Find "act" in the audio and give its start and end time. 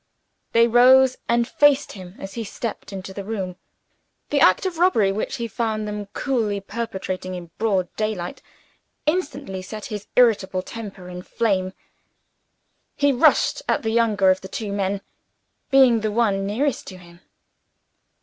4.39-4.65